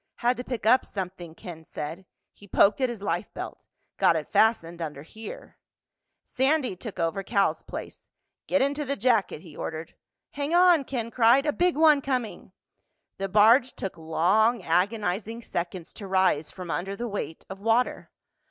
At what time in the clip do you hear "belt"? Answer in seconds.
3.35-3.67